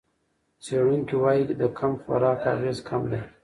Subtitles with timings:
[0.63, 3.21] څېړونکي وايي د کم خوراک اغېز کم دی.